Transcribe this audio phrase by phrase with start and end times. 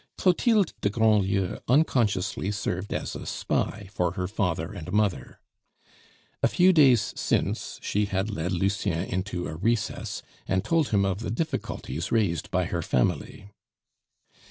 [0.17, 5.39] Clotilde de Grandlieu unconsciously served as a spy for her father and mother.
[6.41, 11.19] A few days since she had led Lucien into a recess and told him of
[11.19, 13.51] the difficulties raised by her family.